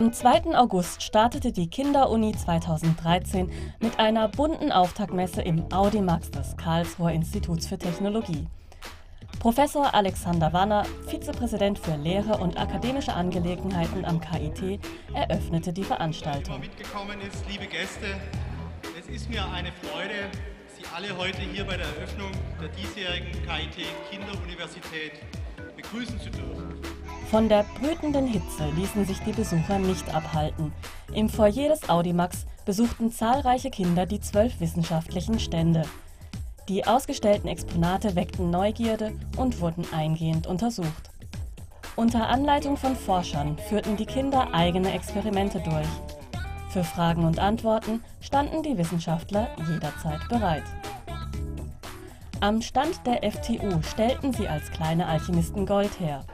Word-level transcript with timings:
Am 0.00 0.12
2. 0.12 0.56
August 0.56 1.04
startete 1.04 1.52
die 1.52 1.70
Kinderuni 1.70 2.32
2013 2.32 3.48
mit 3.78 4.00
einer 4.00 4.26
bunten 4.26 4.72
Auftaktmesse 4.72 5.40
im 5.40 5.72
Audimax 5.72 6.32
des 6.32 6.56
Karlsruher 6.56 7.12
Instituts 7.12 7.68
für 7.68 7.78
Technologie. 7.78 8.48
Professor 9.38 9.94
Alexander 9.94 10.52
Wanner, 10.52 10.84
Vizepräsident 11.06 11.78
für 11.78 11.94
Lehre 11.94 12.38
und 12.38 12.58
akademische 12.58 13.14
Angelegenheiten 13.14 14.04
am 14.04 14.20
KIT, 14.20 14.80
eröffnete 15.12 15.72
die 15.72 15.84
Veranstaltung. 15.84 16.58
Mitgekommen 16.58 17.20
ist, 17.20 17.48
liebe 17.48 17.66
Gäste, 17.66 18.16
es 18.98 19.06
ist 19.06 19.30
mir 19.30 19.48
eine 19.48 19.70
Freude, 19.70 20.28
Sie 20.76 20.82
alle 20.92 21.16
heute 21.16 21.42
hier 21.42 21.64
bei 21.64 21.76
der 21.76 21.86
Eröffnung 21.86 22.32
der 22.60 22.68
diesjährigen 22.70 23.30
KIT 23.30 23.86
Kinderuniversität 24.10 25.12
begrüßen 25.76 26.18
zu 26.18 26.30
dürfen. 26.30 26.93
Von 27.30 27.48
der 27.48 27.64
brütenden 27.80 28.26
Hitze 28.26 28.68
ließen 28.76 29.04
sich 29.06 29.18
die 29.20 29.32
Besucher 29.32 29.78
nicht 29.78 30.14
abhalten. 30.14 30.72
Im 31.12 31.28
Foyer 31.28 31.68
des 31.68 31.88
Audimax 31.88 32.46
besuchten 32.64 33.10
zahlreiche 33.10 33.70
Kinder 33.70 34.06
die 34.06 34.20
zwölf 34.20 34.60
wissenschaftlichen 34.60 35.38
Stände. 35.38 35.82
Die 36.68 36.86
ausgestellten 36.86 37.48
Exponate 37.48 38.14
weckten 38.14 38.50
Neugierde 38.50 39.12
und 39.36 39.60
wurden 39.60 39.84
eingehend 39.92 40.46
untersucht. 40.46 41.10
Unter 41.96 42.28
Anleitung 42.28 42.76
von 42.76 42.96
Forschern 42.96 43.56
führten 43.68 43.96
die 43.96 44.06
Kinder 44.06 44.52
eigene 44.52 44.92
Experimente 44.92 45.60
durch. 45.60 45.86
Für 46.70 46.84
Fragen 46.84 47.24
und 47.24 47.38
Antworten 47.38 48.02
standen 48.20 48.62
die 48.62 48.76
Wissenschaftler 48.76 49.48
jederzeit 49.68 50.28
bereit. 50.28 50.64
Am 52.40 52.60
Stand 52.62 53.00
der 53.06 53.30
FTU 53.30 53.80
stellten 53.82 54.32
sie 54.32 54.48
als 54.48 54.70
kleine 54.70 55.06
Alchemisten 55.06 55.66
Gold 55.66 56.00
her. 56.00 56.24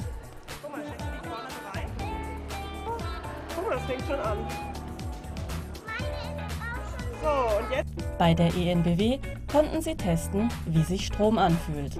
Das 3.70 3.82
fängt 3.82 4.02
schon 4.02 4.18
an. 4.18 4.38
So, 7.22 7.58
und 7.58 7.70
jetzt? 7.70 8.18
Bei 8.18 8.34
der 8.34 8.52
ENBW 8.56 9.20
konnten 9.50 9.80
sie 9.80 9.94
testen, 9.94 10.48
wie 10.66 10.82
sich 10.82 11.06
Strom 11.06 11.38
anfühlt. 11.38 11.96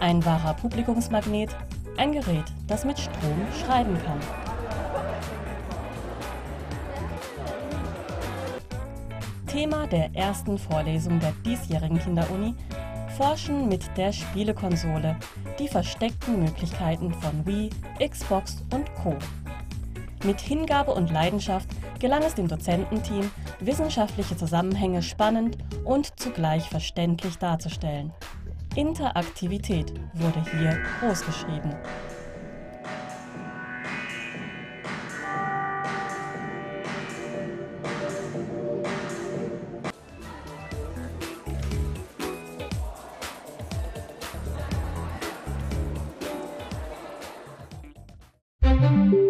Ein 0.00 0.24
wahrer 0.24 0.54
Publikumsmagnet, 0.54 1.50
ein 1.96 2.10
Gerät, 2.10 2.46
das 2.66 2.84
mit 2.84 2.98
Strom 2.98 3.46
schreiben 3.64 3.96
kann. 4.04 4.18
Thema 9.46 9.86
der 9.86 10.12
ersten 10.16 10.58
Vorlesung 10.58 11.20
der 11.20 11.32
diesjährigen 11.44 12.00
Kinderuni 12.00 12.56
Forschen 13.16 13.68
mit 13.68 13.84
der 13.96 14.12
Spielekonsole, 14.12 15.14
die 15.58 15.68
versteckten 15.68 16.40
Möglichkeiten 16.42 17.14
von 17.14 17.46
Wii, 17.46 17.70
Xbox 18.00 18.64
und 18.72 18.92
Co. 18.96 19.14
Mit 20.24 20.40
Hingabe 20.40 20.92
und 20.92 21.10
Leidenschaft 21.10 21.68
gelang 21.98 22.22
es 22.22 22.34
dem 22.34 22.46
Dozententeam, 22.46 23.28
wissenschaftliche 23.58 24.36
Zusammenhänge 24.36 25.02
spannend 25.02 25.58
und 25.84 26.18
zugleich 26.18 26.68
verständlich 26.68 27.38
darzustellen. 27.38 28.12
Interaktivität 28.76 29.92
wurde 30.14 30.42
hier 30.52 30.78
großgeschrieben. 31.00 31.74
Musik 48.62 49.21